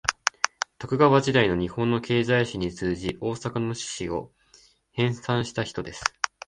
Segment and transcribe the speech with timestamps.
[0.79, 4.31] 徳川時代の日本の経済史に通じ、大阪の市史を
[4.89, 6.01] 編纂した人です